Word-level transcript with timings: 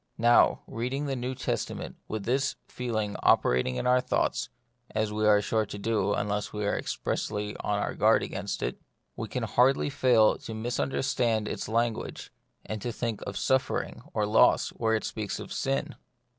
Now, 0.17 0.61
reading 0.65 1.05
the 1.05 1.15
New 1.15 1.35
Testament 1.35 1.95
with 2.07 2.23
this 2.23 2.55
feeling 2.67 3.15
operating 3.21 3.77
on 3.77 3.85
our 3.85 4.01
thoughts— 4.01 4.49
as 4.95 5.13
we 5.13 5.27
are 5.27 5.43
sure 5.43 5.67
to 5.67 5.77
do 5.77 6.15
unless 6.15 6.51
we 6.51 6.65
are 6.65 6.75
expressly 6.75 7.55
on 7.57 7.77
our 7.77 7.93
guard 7.93 8.23
against 8.23 8.63
it— 8.63 8.81
we 9.15 9.27
can 9.27 9.43
hardly 9.43 9.91
fail 9.91 10.39
to 10.39 10.55
mis 10.55 10.79
understand 10.79 11.47
its 11.47 11.69
language, 11.69 12.31
and 12.65 12.81
to 12.81 12.91
think 12.91 13.21
of 13.27 13.37
suf 13.37 13.67
fering 13.67 14.01
or 14.11 14.25
loss 14.25 14.69
where 14.69 14.95
it 14.95 15.03
speaks 15.03 15.39
of 15.39 15.53
sin. 15.53 15.93